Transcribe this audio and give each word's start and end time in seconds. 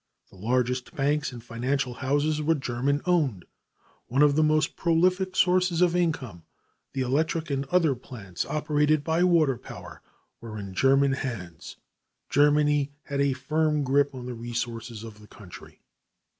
The 0.31 0.35
largest 0.35 0.95
banks 0.95 1.31
and 1.31 1.43
financial 1.43 1.93
houses 1.93 2.41
were 2.41 2.55
German 2.55 3.03
owned. 3.05 3.45
One 4.07 4.23
of 4.23 4.35
the 4.35 4.41
most 4.41 4.75
prolific 4.75 5.35
sources 5.35 5.79
of 5.79 5.95
income, 5.95 6.41
the 6.93 7.01
electric 7.01 7.51
and 7.51 7.65
other 7.65 7.93
plants 7.93 8.43
operated 8.43 9.03
by 9.03 9.23
water 9.23 9.59
power, 9.59 10.01
were 10.39 10.57
in 10.57 10.73
German 10.73 11.11
hands. 11.13 11.77
Germany 12.31 12.89
had 13.03 13.21
a 13.21 13.33
firm 13.33 13.83
grip 13.83 14.15
on 14.15 14.25
the 14.25 14.33
resources 14.33 15.03
of 15.03 15.19
the 15.19 15.27
country. 15.27 15.81